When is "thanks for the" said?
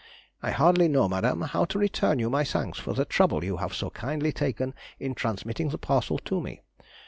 2.43-3.05